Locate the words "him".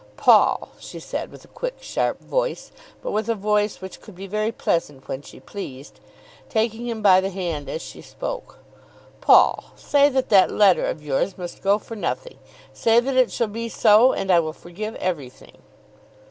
6.87-7.03